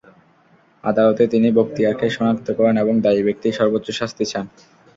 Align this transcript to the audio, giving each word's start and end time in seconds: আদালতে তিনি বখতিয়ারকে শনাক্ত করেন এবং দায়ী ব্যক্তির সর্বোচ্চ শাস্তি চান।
আদালতে 0.83 1.23
তিনি 1.27 1.47
বখতিয়ারকে 1.57 2.07
শনাক্ত 2.09 2.47
করেন 2.57 2.75
এবং 2.77 2.95
দায়ী 3.01 3.21
ব্যক্তির 3.27 3.57
সর্বোচ্চ 3.59 3.87
শাস্তি 3.91 4.25
চান। 4.25 4.45